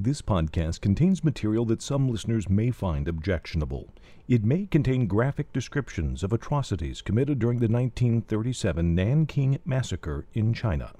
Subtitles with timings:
[0.00, 3.88] This podcast contains material that some listeners may find objectionable.
[4.28, 10.92] It may contain graphic descriptions of atrocities committed during the 1937 Nanking Massacre in China.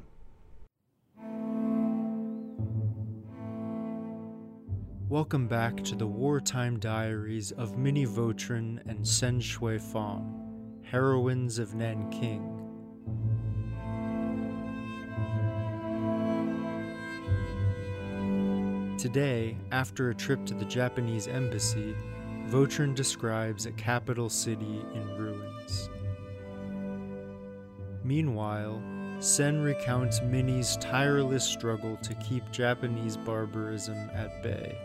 [5.09, 11.77] Welcome back to the wartime diaries of Minnie Vautrin and Sen Shui Fong, heroines of
[11.77, 12.68] Nanking.
[18.99, 21.95] Today, after a trip to the Japanese embassy,
[22.49, 25.89] Vautrin describes a capital city in ruins.
[28.03, 28.83] Meanwhile,
[29.21, 34.77] Sen recounts Minnie's tireless struggle to keep Japanese barbarism at bay.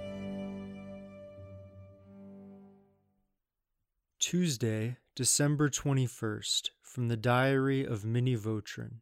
[4.20, 9.00] Tuesday, December 21st, from the Diary of Minnie Vautrin.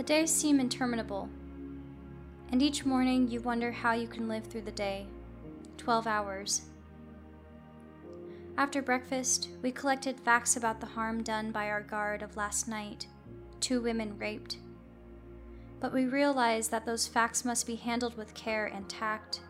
[0.00, 1.28] The days seem interminable,
[2.50, 5.06] and each morning you wonder how you can live through the day
[5.76, 6.62] 12 hours.
[8.56, 13.08] After breakfast, we collected facts about the harm done by our guard of last night
[13.60, 14.56] two women raped.
[15.80, 19.42] But we realize that those facts must be handled with care and tact,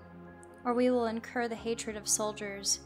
[0.64, 2.80] or we will incur the hatred of soldiers,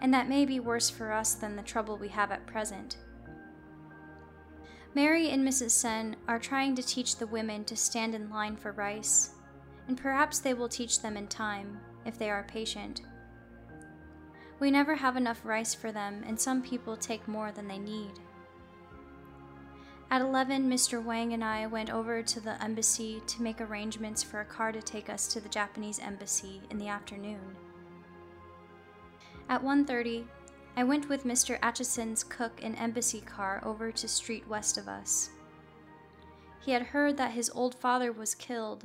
[0.00, 2.96] and that may be worse for us than the trouble we have at present.
[4.96, 5.72] Mary and Mrs.
[5.72, 9.34] Sen are trying to teach the women to stand in line for rice,
[9.88, 13.02] and perhaps they will teach them in time if they are patient.
[14.58, 18.12] We never have enough rice for them, and some people take more than they need.
[20.10, 21.04] At 11, Mr.
[21.04, 24.80] Wang and I went over to the embassy to make arrangements for a car to
[24.80, 27.54] take us to the Japanese embassy in the afternoon.
[29.50, 30.24] At 1:30,
[30.78, 31.58] I went with Mr.
[31.62, 35.30] Atcheson's cook and embassy car over to street west of us.
[36.60, 38.84] He had heard that his old father was killed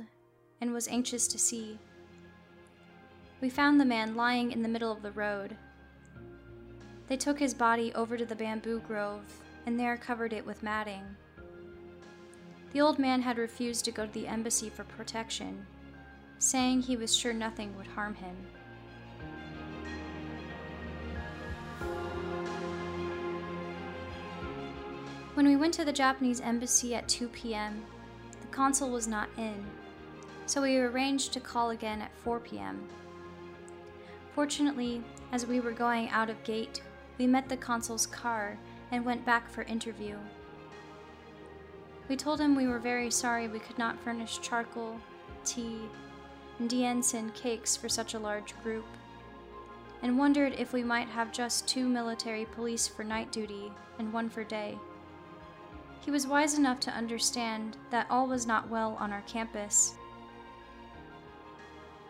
[0.62, 1.78] and was anxious to see.
[3.42, 5.56] We found the man lying in the middle of the road.
[7.08, 11.04] They took his body over to the bamboo grove and there covered it with matting.
[12.72, 15.66] The old man had refused to go to the embassy for protection,
[16.38, 18.34] saying he was sure nothing would harm him.
[25.34, 27.82] When we went to the Japanese embassy at 2 p.m.,
[28.42, 29.64] the consul was not in,
[30.44, 32.86] so we arranged to call again at 4 p.m.
[34.34, 36.82] Fortunately, as we were going out of gate,
[37.16, 38.58] we met the consul's car
[38.90, 40.18] and went back for interview.
[42.10, 45.00] We told him we were very sorry we could not furnish charcoal,
[45.46, 45.78] tea,
[46.58, 48.84] and Diensen cakes for such a large group,
[50.02, 54.28] and wondered if we might have just two military police for night duty and one
[54.28, 54.78] for day.
[56.04, 59.94] He was wise enough to understand that all was not well on our campus.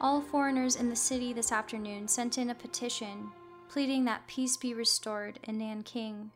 [0.01, 3.31] All foreigners in the city this afternoon sent in a petition
[3.69, 6.31] pleading that peace be restored in Nanking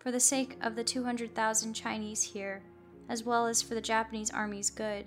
[0.00, 2.62] for the sake of the 200,000 Chinese here,
[3.08, 5.06] as well as for the Japanese army's good.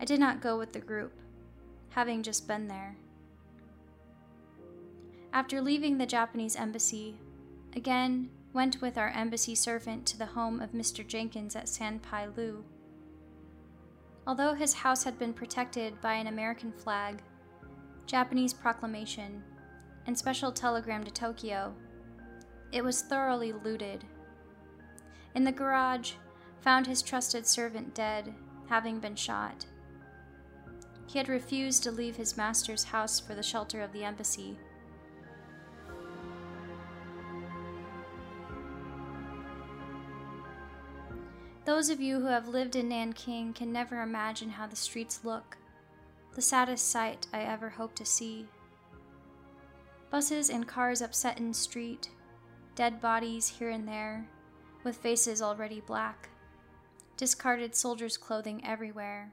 [0.00, 1.12] I did not go with the group,
[1.90, 2.96] having just been there.
[5.34, 7.16] After leaving the Japanese embassy,
[7.76, 11.06] again went with our embassy servant to the home of Mr.
[11.06, 12.64] Jenkins at San Pai Lu.
[14.26, 17.20] Although his house had been protected by an American flag,
[18.06, 19.42] Japanese proclamation,
[20.06, 21.74] and special telegram to Tokyo,
[22.70, 24.04] it was thoroughly looted.
[25.34, 26.12] In the garage,
[26.60, 28.32] found his trusted servant dead,
[28.68, 29.66] having been shot.
[31.06, 34.56] He had refused to leave his master's house for the shelter of the embassy.
[41.64, 45.56] Those of you who have lived in Nanking can never imagine how the streets look,
[46.34, 48.46] the saddest sight I ever hope to see.
[50.10, 52.10] Buses and cars upset in street,
[52.74, 54.28] dead bodies here and there,
[54.82, 56.28] with faces already black,
[57.16, 59.32] discarded soldiers' clothing everywhere.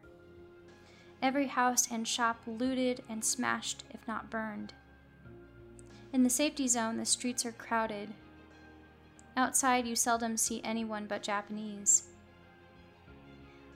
[1.22, 4.74] Every house and shop looted and smashed, if not burned.
[6.14, 8.14] In the safety zone, the streets are crowded.
[9.36, 12.08] Outside, you seldom see anyone but Japanese.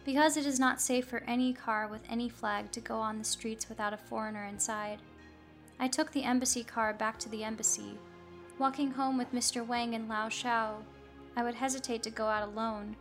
[0.06, 3.24] Because it is not safe for any car with any flag to go on the
[3.24, 5.00] streets without a foreigner inside,
[5.80, 7.98] I took the embassy car back to the embassy.
[8.60, 9.66] Walking home with Mr.
[9.66, 10.84] Wang and Lao Shao,
[11.36, 12.96] I would hesitate to go out alone.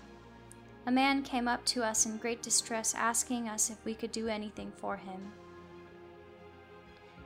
[0.86, 4.28] A man came up to us in great distress asking us if we could do
[4.28, 5.30] anything for him.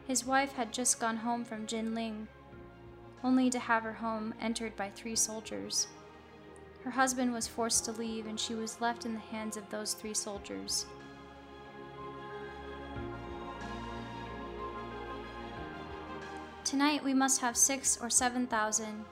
[0.09, 2.27] His wife had just gone home from Jinling,
[3.23, 5.87] only to have her home entered by three soldiers.
[6.89, 9.93] Her husband was forced to leave, and she was left in the hands of those
[9.93, 10.87] three soldiers.
[16.65, 19.05] Tonight we must have six or seven thousand,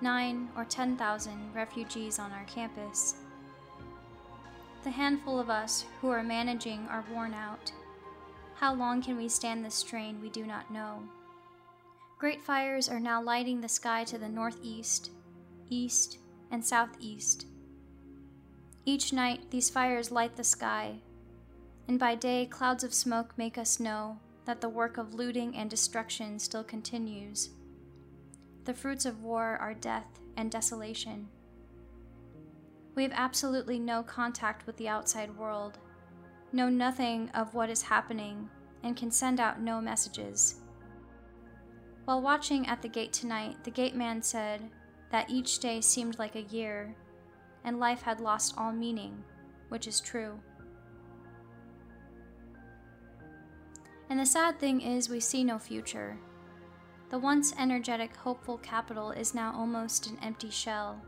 [0.00, 3.16] nine or ten thousand refugees on our campus.
[4.82, 7.70] The handful of us who are managing are worn out.
[8.54, 11.02] How long can we stand this strain, we do not know.
[12.18, 15.10] Great fires are now lighting the sky to the northeast,
[15.68, 16.16] east,
[16.50, 17.46] and southeast.
[18.84, 21.00] Each night, these fires light the sky,
[21.86, 25.68] and by day, clouds of smoke make us know that the work of looting and
[25.68, 27.50] destruction still continues.
[28.64, 31.28] The fruits of war are death and desolation.
[32.94, 35.78] We have absolutely no contact with the outside world,
[36.52, 38.48] know nothing of what is happening,
[38.82, 40.56] and can send out no messages.
[42.04, 44.70] While watching at the gate tonight, the gate man said
[45.10, 46.94] that each day seemed like a year,
[47.64, 49.24] and life had lost all meaning,
[49.68, 50.38] which is true.
[54.10, 56.18] And the sad thing is, we see no future.
[57.10, 61.00] The once energetic, hopeful capital is now almost an empty shell,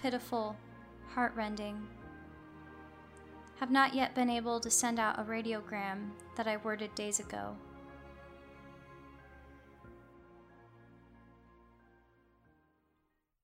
[0.00, 0.56] pitiful,
[1.08, 1.86] heartrending.
[3.60, 7.56] Have not yet been able to send out a radiogram that I worded days ago.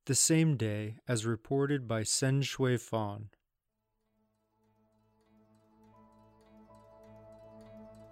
[0.06, 3.28] The same day, as reported by Sen Shui Fan.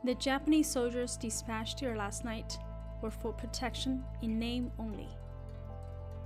[0.05, 2.57] The Japanese soldiers dispatched here last night
[3.03, 5.09] were for protection in name only.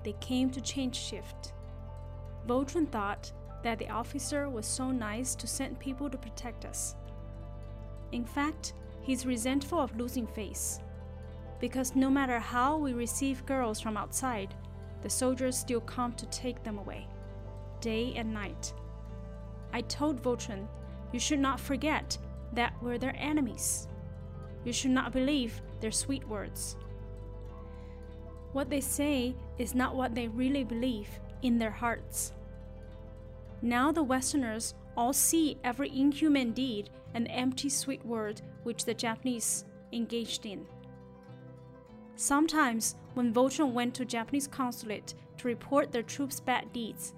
[0.05, 1.55] They came to change shift.
[2.47, 3.33] Vautrin thought
[3.63, 6.95] that the officer was so nice to send people to protect us.
[8.13, 10.81] In fact, he's resentful of losing face.
[11.59, 14.55] Because no matter how we receive girls from outside,
[15.05, 17.07] the soldiers still come to take them away,
[17.81, 18.73] day and night.
[19.71, 20.67] I told Vautrin,
[21.13, 22.17] you should not forget
[22.55, 23.87] that we're their enemies.
[24.65, 26.77] You should not believe their sweet words.
[28.53, 31.09] What they say is not what they really believe
[31.43, 32.33] in their hearts.
[33.61, 39.67] Now the Westerners all see every inhuman deed and empty sweet word which the Japanese
[39.93, 40.67] engaged in.
[42.17, 47.15] Sometimes, when Vautrin went to Japanese consulate to report their troops' bad deeds,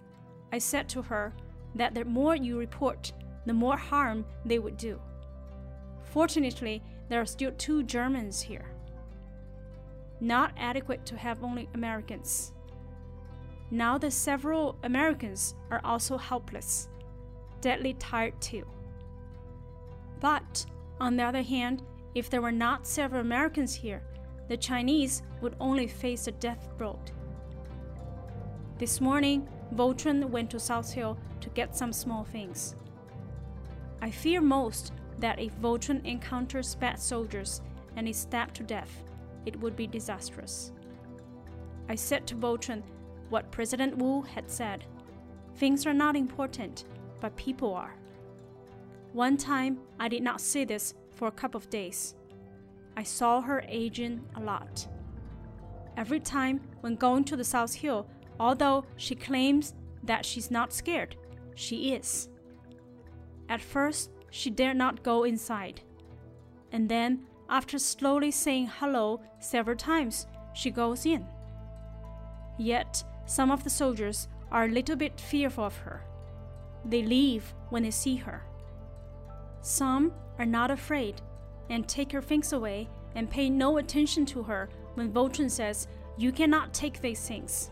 [0.53, 1.35] I said to her
[1.75, 3.13] that the more you report,
[3.45, 5.01] the more harm they would do.
[6.03, 8.67] Fortunately, there are still two Germans here.
[10.21, 12.53] Not adequate to have only Americans.
[13.71, 16.89] Now the several Americans are also helpless,
[17.61, 18.65] deadly tired too.
[20.21, 20.65] But,
[20.99, 21.83] on the other hand,
[22.15, 24.03] if there were not several Americans here,
[24.49, 27.11] the Chinese would only face a death road.
[28.79, 32.77] This morning, Vautrin went to South Hill to get some small things.
[34.01, 37.63] I fear most that if Vautrin encounters bad soldiers
[37.97, 39.03] and is stabbed to death,
[39.47, 40.73] it would be disastrous.
[41.89, 42.83] I said to Vautrin
[43.31, 44.85] what President Wu had said
[45.57, 46.85] things are not important,
[47.21, 47.95] but people are.
[49.13, 52.15] One time, I did not see this for a couple of days.
[52.97, 54.87] I saw her aging a lot.
[55.97, 58.07] Every time when going to the South Hill,
[58.41, 61.17] although she claims that she's not scared,
[61.55, 62.29] she is.
[63.49, 65.81] At first, she dared not go inside.
[66.73, 71.27] And then, after slowly saying hello several times, she goes in.
[72.59, 76.05] Yet, some of the soldiers are a little bit fearful of her.
[76.85, 78.45] They leave when they see her.
[79.61, 81.21] Some are not afraid
[81.69, 86.31] and take her things away and pay no attention to her when Vautrin says, You
[86.31, 87.71] cannot take these things.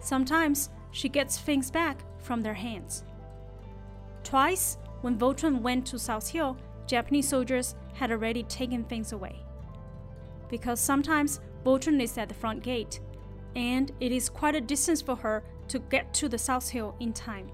[0.00, 3.04] Sometimes she gets things back from their hands.
[4.24, 6.56] Twice, when Vautrin went to South Hill,
[6.86, 9.44] Japanese soldiers had already taken things away.
[10.48, 13.00] Because sometimes Vautrin is at the front gate,
[13.56, 17.12] and it is quite a distance for her to get to the South Hill in
[17.12, 17.50] time.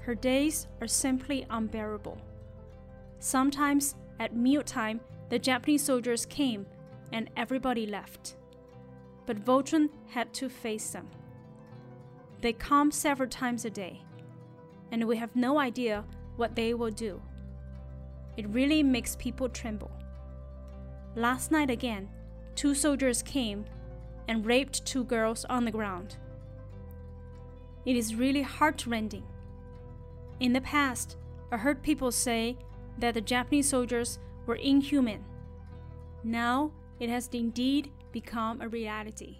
[0.00, 2.18] Her days are simply unbearable.
[3.18, 5.00] Sometimes, at mealtime,
[5.30, 6.66] the Japanese soldiers came
[7.12, 8.36] and everybody left.
[9.26, 11.08] But Vautrin had to face them.
[12.42, 14.02] They come several times a day
[14.92, 16.04] and we have no idea
[16.36, 17.20] what they will do.
[18.36, 19.90] It really makes people tremble.
[21.14, 22.08] Last night again,
[22.54, 23.64] two soldiers came
[24.28, 26.16] and raped two girls on the ground.
[27.84, 29.24] It is really heartrending.
[30.40, 31.16] In the past,
[31.50, 32.56] I heard people say
[32.98, 35.24] that the Japanese soldiers were inhuman.
[36.24, 39.38] Now it has indeed become a reality.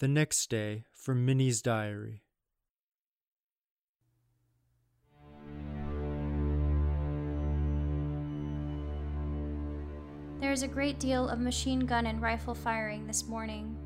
[0.00, 2.22] The next day, from Minnie's diary.
[10.40, 13.76] There is a great deal of machine gun and rifle firing this morning.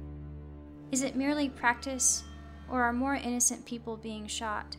[0.90, 2.24] Is it merely practice,
[2.70, 4.76] or are more innocent people being shot?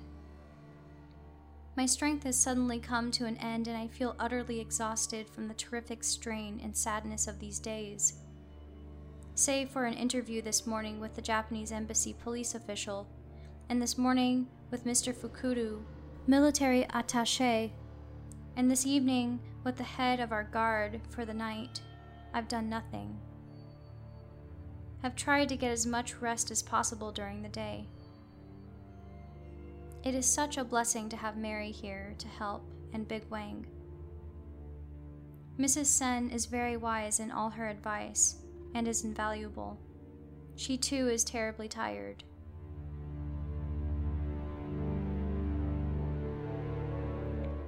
[1.75, 5.53] My strength has suddenly come to an end, and I feel utterly exhausted from the
[5.53, 8.15] terrific strain and sadness of these days.
[9.35, 13.07] Save for an interview this morning with the Japanese embassy police official,
[13.69, 15.13] and this morning with Mr.
[15.13, 15.81] Fukuru,
[16.27, 17.71] military attache,
[18.57, 21.79] and this evening with the head of our guard for the night,
[22.33, 23.17] I've done nothing.
[25.01, 27.87] Have tried to get as much rest as possible during the day.
[30.03, 32.63] It is such a blessing to have Mary here to help
[32.93, 33.65] and Big Wang.
[35.57, 35.85] Mrs.
[35.85, 38.37] Sen is very wise in all her advice
[38.73, 39.77] and is invaluable.
[40.55, 42.23] She too is terribly tired.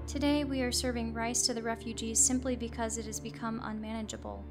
[0.06, 4.44] Today we are serving rice to the refugees simply because it has become unmanageable.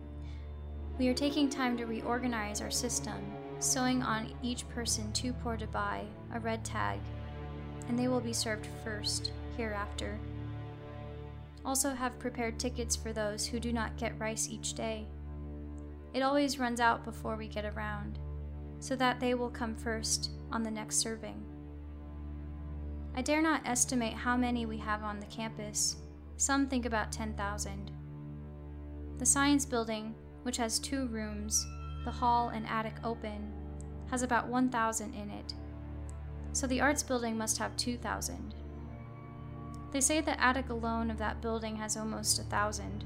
[1.01, 5.67] We are taking time to reorganize our system, sewing on each person too poor to
[5.67, 6.05] buy
[6.35, 7.01] a red tag,
[7.89, 10.21] and they will be served first hereafter.
[11.65, 15.07] Also, have prepared tickets for those who do not get rice each day.
[16.13, 18.19] It always runs out before we get around,
[18.79, 21.43] so that they will come first on the next serving.
[23.17, 25.97] I dare not estimate how many we have on the campus.
[26.37, 27.91] Some think about 10,000.
[29.17, 31.67] The science building, which has two rooms,
[32.05, 33.53] the hall and attic open,
[34.11, 35.55] has about 1,000 in it.
[36.53, 38.55] So the arts building must have 2,000.
[39.93, 43.05] They say the attic alone of that building has almost a thousand.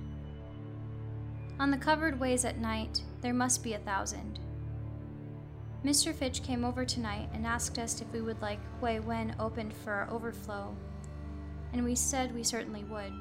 [1.58, 4.38] On the covered ways at night, there must be a thousand.
[5.84, 6.14] Mr.
[6.14, 9.92] Fitch came over tonight and asked us if we would like Hui Wen opened for
[9.92, 10.74] our overflow,
[11.72, 13.12] and we said we certainly would.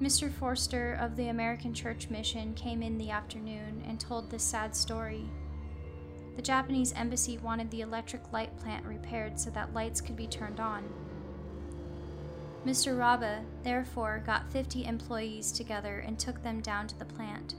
[0.00, 0.30] Mr.
[0.30, 5.24] Forster of the American Church Mission came in the afternoon and told this sad story.
[6.36, 10.60] The Japanese embassy wanted the electric light plant repaired so that lights could be turned
[10.60, 10.84] on.
[12.64, 12.96] Mr.
[12.96, 17.56] Rabe, therefore, got 50 employees together and took them down to the plant.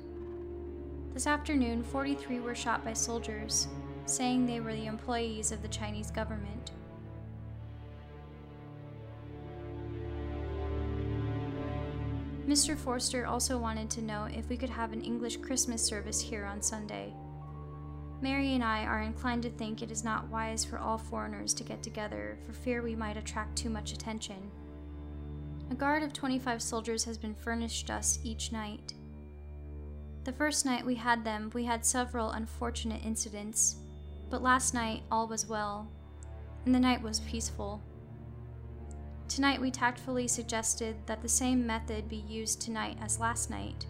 [1.13, 3.67] This afternoon, 43 were shot by soldiers,
[4.05, 6.71] saying they were the employees of the Chinese government.
[12.49, 12.75] Mr.
[12.75, 16.63] Forster also wanted to know if we could have an English Christmas service here on
[16.63, 17.13] Sunday.
[18.21, 21.63] Mary and I are inclined to think it is not wise for all foreigners to
[21.63, 24.49] get together for fear we might attract too much attention.
[25.69, 28.95] A guard of 25 soldiers has been furnished us each night.
[30.23, 33.75] The first night we had them, we had several unfortunate incidents,
[34.31, 35.87] but last night all was well,
[36.65, 37.79] and the night was peaceful.
[39.29, 43.85] Tonight we tactfully suggested that the same method be used tonight as last night.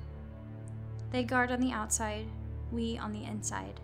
[1.12, 2.28] They guard on the outside,
[2.74, 3.80] we on the inside.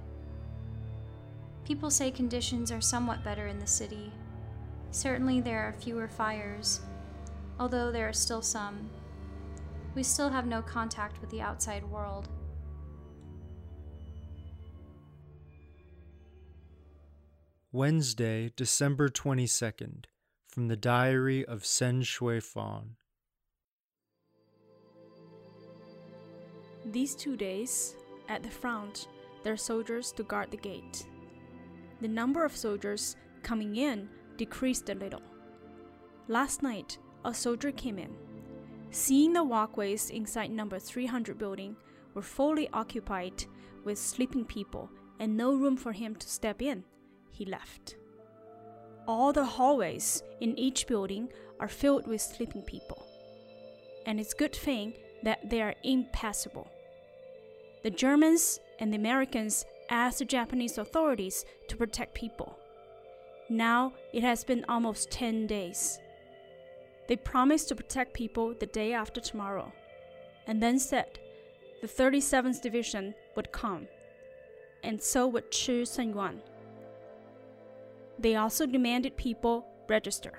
[1.64, 4.12] People say conditions are somewhat better in the city.
[4.92, 6.82] Certainly there are fewer fires,
[7.58, 8.90] although there are still some.
[9.96, 12.28] We still have no contact with the outside world.
[17.72, 20.04] Wednesday, December 22nd,
[20.56, 22.96] from the Diary of Sen Shui Fan.
[26.86, 27.98] These two days,
[28.30, 29.10] at the front,
[29.44, 31.08] there are soldiers to guard the gate.
[32.00, 34.08] The number of soldiers coming in
[34.38, 35.22] decreased a little.
[36.30, 38.16] Last night, a soldier came in.
[38.92, 41.76] Seeing the walkways inside number 300 building
[42.14, 43.44] were fully occupied
[43.84, 46.86] with sleeping people and no room for him to step in,
[47.30, 47.98] he left.
[49.08, 53.06] All the hallways in each building are filled with sleeping people.
[54.06, 54.94] And it's good thing
[55.24, 56.68] that they are impassable.
[57.84, 62.58] The Germans and the Americans asked the Japanese authorities to protect people.
[63.50, 66.00] Now it has been almost 10 days.
[67.08, 69.72] They promised to protect people the day after tomorrow,
[70.48, 71.20] and then said
[71.82, 73.88] the 37th Division would come,
[74.84, 76.42] and so would Chi Senyuan.
[78.20, 80.34] They also demanded people register.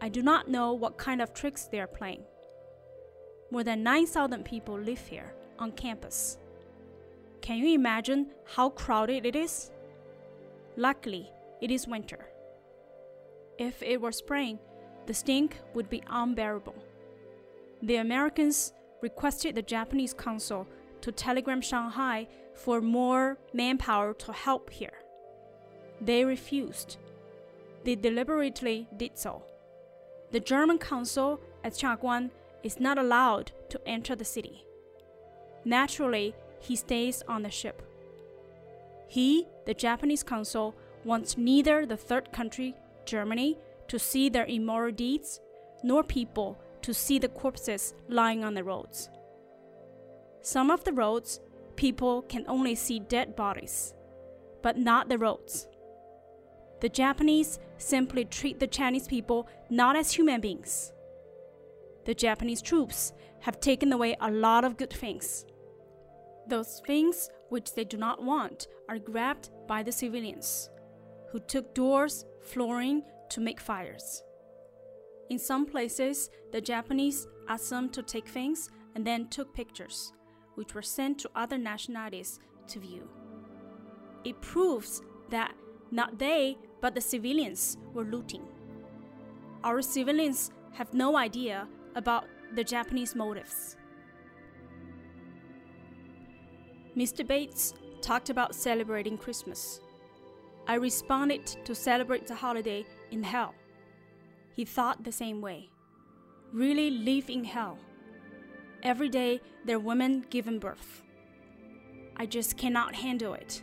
[0.00, 2.22] I do not know what kind of tricks they are playing.
[3.50, 6.38] More than 9,000 people live here on campus.
[7.40, 9.70] Can you imagine how crowded it is?
[10.76, 12.26] Luckily, it is winter.
[13.58, 14.58] If it were spring,
[15.06, 16.74] the stink would be unbearable.
[17.82, 18.72] The Americans
[19.02, 20.66] requested the Japanese consul
[21.02, 25.03] to telegram Shanghai for more manpower to help here.
[26.04, 26.98] They refused.
[27.84, 29.42] They deliberately did so.
[30.30, 32.30] The German consul at Xiaguan
[32.62, 34.64] is not allowed to enter the city.
[35.64, 37.82] Naturally, he stays on the ship.
[39.06, 43.58] He, the Japanese consul, wants neither the third country, Germany,
[43.88, 45.40] to see their immoral deeds,
[45.82, 49.10] nor people to see the corpses lying on the roads.
[50.40, 51.40] Some of the roads,
[51.76, 53.94] people can only see dead bodies,
[54.62, 55.68] but not the roads.
[56.80, 60.92] The Japanese simply treat the Chinese people not as human beings.
[62.04, 65.46] The Japanese troops have taken away a lot of good things.
[66.48, 70.68] Those things which they do not want are grabbed by the civilians,
[71.30, 74.22] who took doors, flooring to make fires.
[75.30, 80.12] In some places, the Japanese asked them to take things and then took pictures,
[80.54, 82.38] which were sent to other nationalities
[82.68, 83.08] to view.
[84.24, 85.00] It proves
[85.30, 85.54] that
[85.94, 88.42] not they, but the civilians were looting.
[89.62, 93.76] Our civilians have no idea about the Japanese motives.
[96.96, 97.24] Mr.
[97.26, 99.80] Bates talked about celebrating Christmas.
[100.66, 103.54] I responded to celebrate the holiday in hell.
[104.52, 105.70] He thought the same way.
[106.52, 107.78] Really live in hell.
[108.82, 111.02] Every day there women giving birth.
[112.16, 113.62] I just cannot handle it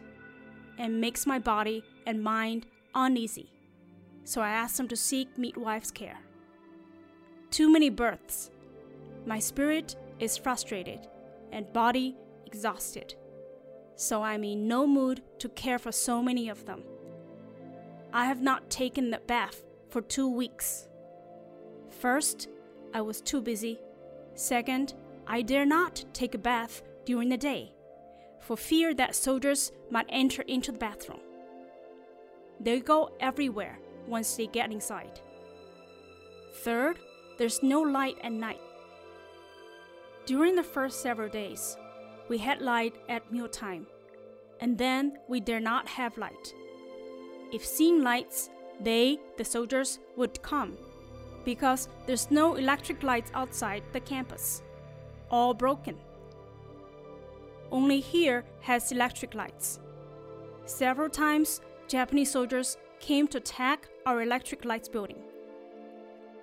[0.78, 2.66] and makes my body and mind
[2.96, 3.52] uneasy.
[4.24, 6.20] So I asked him to seek midwife's care.
[7.50, 8.52] Too many births.
[9.26, 11.08] My spirit is frustrated
[11.52, 12.16] and body
[12.46, 13.16] exhausted.
[13.96, 16.84] So I'm in no mood to care for so many of them.
[18.14, 20.88] I have not taken the bath for two weeks.
[22.00, 22.50] First,
[22.94, 23.80] I was too busy.
[24.34, 24.94] Second,
[25.28, 27.74] I dare not take a bath during the day,
[28.40, 31.20] for fear that soldiers might enter into the bathroom.
[32.64, 35.20] They go everywhere once they get inside.
[36.58, 37.00] Third,
[37.38, 38.62] there's no light at night.
[40.28, 41.76] During the first several days,
[42.30, 43.88] we had light at mealtime,
[44.60, 46.54] and then we dare not have light.
[47.52, 50.78] If seeing lights, they, the soldiers, would come,
[51.44, 54.62] because there's no electric lights outside the campus,
[55.32, 55.98] all broken.
[57.72, 59.80] Only here has electric lights.
[60.66, 65.22] Several times, Japanese soldiers came to attack our electric lights building,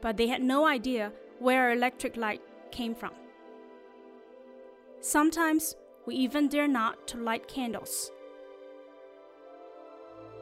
[0.02, 3.12] but they had no idea where our electric light came from.
[5.00, 8.12] Sometimes we even dare not to light candles.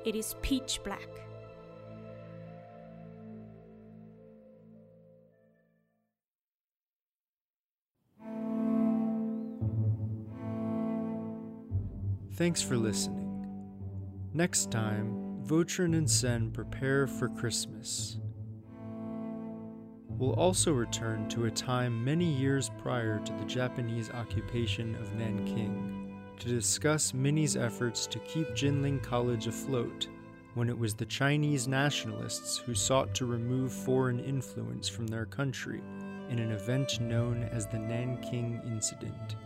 [0.04, 1.08] It is pitch black.
[12.32, 13.25] Thanks for listening.
[14.36, 18.18] Next time, Vautrin and Sen prepare for Christmas.
[20.10, 26.20] We'll also return to a time many years prior to the Japanese occupation of Nanking
[26.38, 30.06] to discuss Minnie's efforts to keep Jinling College afloat
[30.52, 35.80] when it was the Chinese nationalists who sought to remove foreign influence from their country
[36.28, 39.36] in an event known as the Nanking Incident.